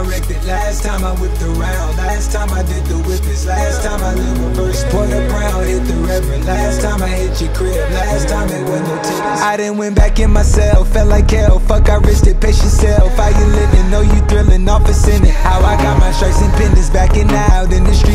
[0.00, 0.42] I wrecked it.
[0.46, 1.96] Last time I whipped around.
[2.00, 3.44] Last time I did the whippets.
[3.44, 6.46] Last time I lit my first Porter Brown hit the reverend.
[6.46, 7.76] Last time I hit your crib.
[7.92, 9.40] Last time it went no tears.
[9.44, 10.88] I done went back in myself.
[10.88, 11.58] Felt like hell.
[11.60, 12.40] Fuck, I risked it.
[12.40, 13.12] Pace yourself.
[13.12, 13.90] How you living?
[13.90, 14.66] Know you thrilling.
[14.70, 15.34] Off in it.
[15.44, 16.88] How I got my stripes and pendants.
[16.88, 18.09] Back and out in the street.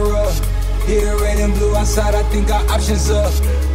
[0.00, 1.20] The opera.
[1.20, 3.32] Red and blue outside, I think our options up.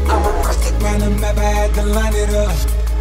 [0.10, 2.50] I'm a rustic round the map, I had to line it up.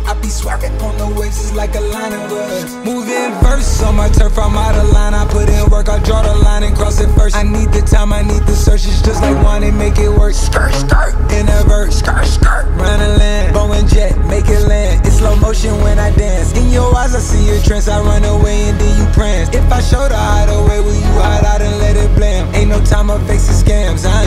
[0.07, 2.75] I be swerving on the waves, it's like a line of us.
[2.85, 5.15] Moving verse on my turf, I'm out of line.
[5.15, 7.35] I put in work, I draw the line and cross it first.
[7.35, 8.85] I need the time, I need the search.
[8.87, 10.35] It's just like one and make it work.
[10.35, 13.57] Skirt, skirt, in a verse, skirt, skirt, run a land.
[13.57, 15.07] Boeing jet, make it land.
[15.07, 16.53] It's slow motion when I dance.
[16.53, 17.89] In your eyes, I see your trance.
[17.89, 19.49] I run away and then you prance.
[19.49, 22.54] If I show the hideaway, will you hide out and let it blam?
[22.75, 24.05] No time, I face the scams.
[24.05, 24.24] I.